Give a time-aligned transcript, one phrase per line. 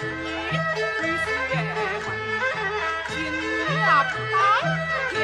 [0.00, 1.26] 你日女婿
[3.06, 4.34] 今日啊不当
[5.12, 5.18] 岳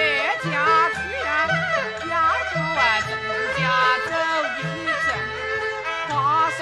[0.44, 0.46] 家
[0.94, 2.14] 军要
[2.50, 3.10] 和啊郑
[3.56, 3.60] 家
[4.06, 4.12] 走
[4.56, 4.62] 一
[5.02, 5.08] 程
[6.56, 6.60] 山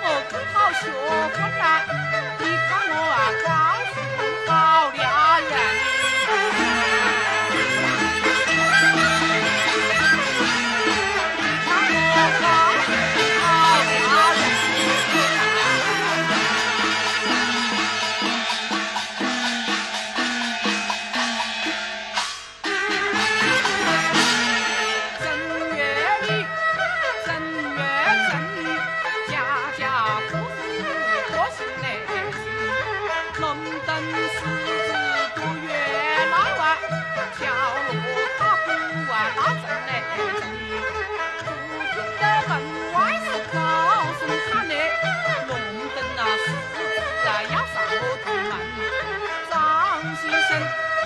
[0.00, 1.25] 我不好学？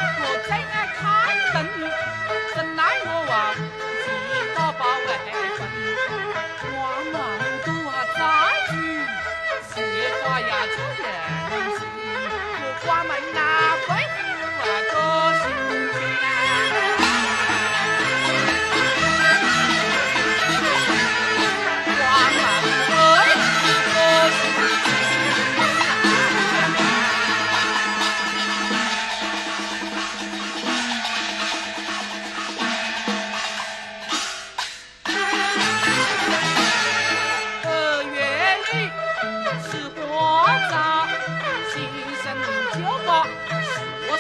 [0.03, 0.57] 我可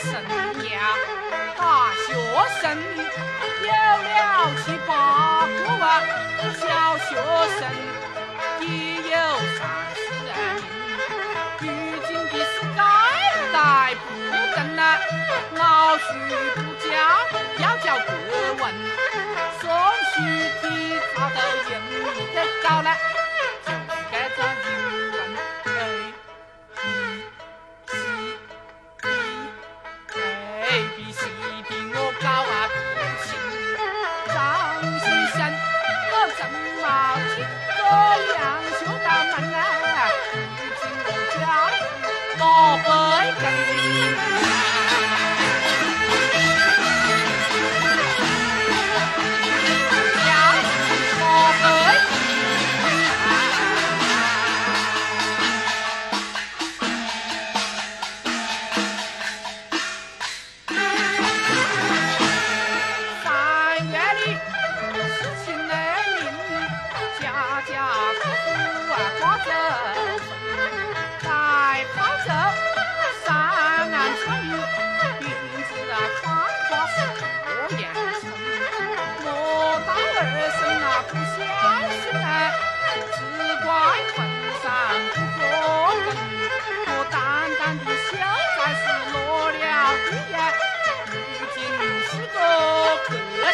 [0.03, 0.81] 生涯
[1.59, 2.15] 大学
[2.62, 2.65] 生
[3.61, 4.09] 有了
[4.65, 5.84] 七八个娃
[6.59, 7.05] 小学
[7.59, 7.61] 生
[8.61, 8.66] 也
[8.97, 9.15] 有
[9.59, 9.61] 三
[9.94, 10.28] 四十年
[11.61, 11.66] 如
[12.09, 12.81] 今的世界
[13.53, 14.09] 在不
[14.56, 14.81] 正了
[15.56, 16.05] 老师
[16.55, 16.88] 不教
[17.59, 19.39] 要教国文。
[42.40, 44.50] ก็เปิดกันดี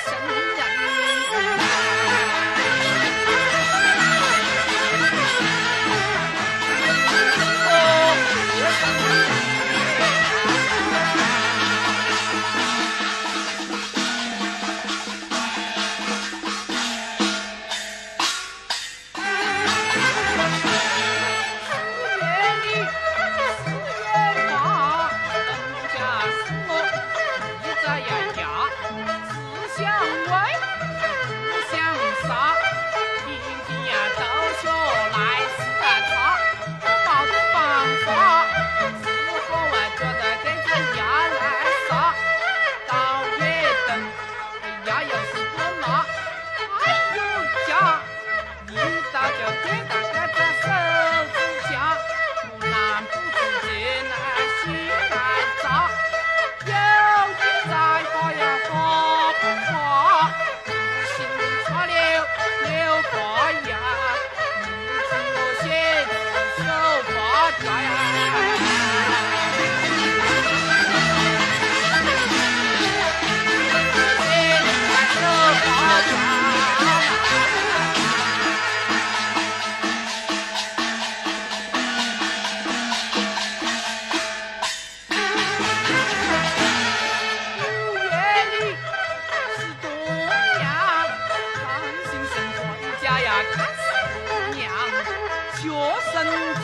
[0.08, 0.55] Yes.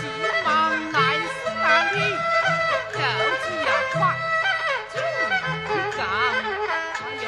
[0.01, 0.03] 急
[0.45, 0.47] 忙
[0.93, 0.97] 来
[1.43, 1.43] 送
[1.95, 1.97] 礼，
[2.93, 2.99] 走
[3.43, 3.95] 起呀快，
[4.93, 4.95] 就，
[6.95, 7.25] 他又，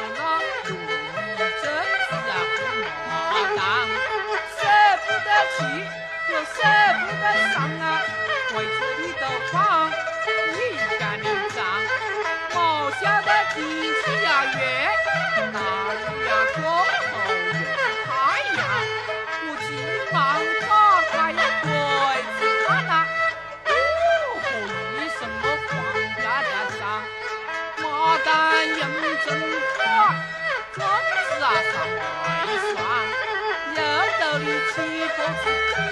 [4.56, 4.58] 舍
[5.04, 5.28] 不得
[6.30, 6.56] 又舍
[7.00, 7.84] 不得上啊，
[8.64, 9.22] 子里都
[9.52, 9.54] 放。
[34.76, 35.42] 斗里起多次
[35.72, 35.84] 困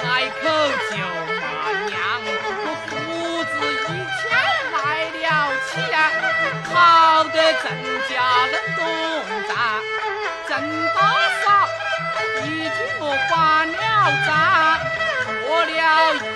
[0.00, 0.42] 开口
[0.90, 0.94] 就
[1.40, 1.42] 骂
[1.88, 2.90] 娘，我胡
[3.44, 4.22] 子一挑
[4.72, 4.78] 来
[5.12, 5.22] 了
[5.66, 5.94] 气呀，
[6.64, 6.72] 跑
[7.24, 7.64] 得郑
[8.08, 8.10] 家
[8.46, 8.80] 人东
[9.48, 9.50] 站，
[10.48, 10.50] 郑
[10.94, 10.96] 大
[11.42, 11.44] 嫂
[12.44, 13.32] 一听我还
[13.66, 13.76] 了
[14.24, 14.28] 账，
[15.44, 15.76] 过了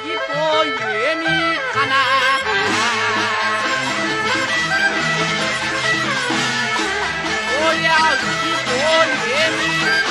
[0.03, 0.31] 一个
[0.67, 0.75] 月
[1.15, 1.25] 你
[1.73, 1.95] 看呐，
[7.49, 8.71] 过了一个
[9.27, 9.63] 月你
[10.05, 10.11] 看。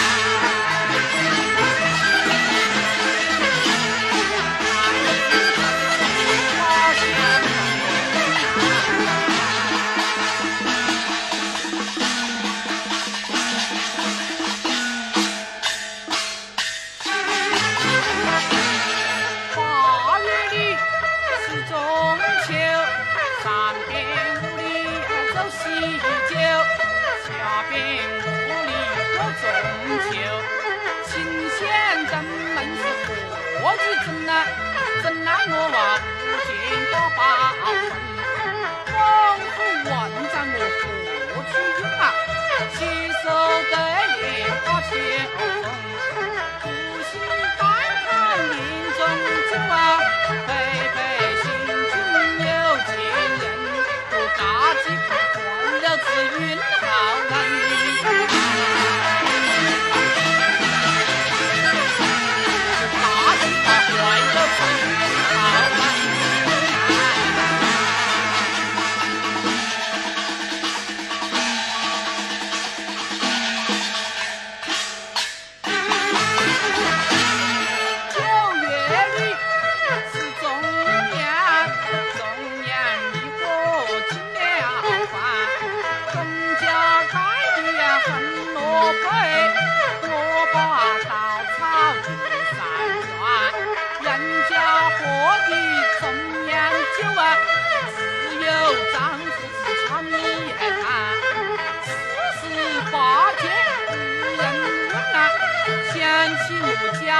[106.51, 107.13] 心不焦，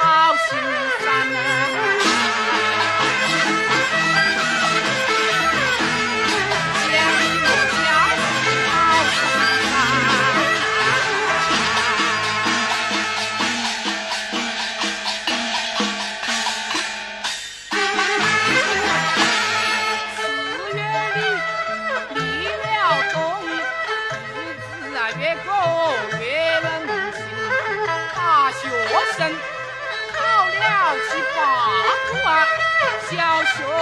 [0.00, 0.58] 好心
[1.04, 1.93] 肝呐。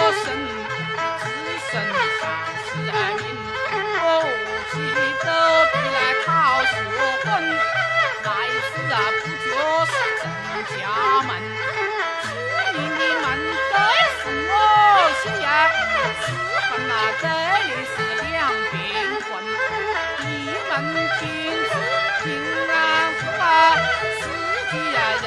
[0.05, 0.27] 我生
[1.23, 1.31] 只
[1.71, 1.79] 身
[2.19, 3.23] 杀死爱民
[4.03, 4.35] 我武
[4.69, 4.75] 吉
[5.95, 5.97] 来来
[8.67, 9.47] 世啊不就
[9.87, 9.95] 是
[10.75, 10.77] 家
[11.23, 11.31] 门
[12.21, 12.91] 出了的
[13.23, 13.25] 门
[14.49, 14.51] 我
[15.41, 15.43] 呀
[16.89, 16.91] 啊
[17.21, 17.23] 这
[17.63, 17.95] 里是
[18.27, 18.35] 两
[20.19, 20.21] 一
[20.67, 20.71] 门
[22.69, 22.71] 安
[23.39, 23.41] 啊
[25.23, 25.25] 人人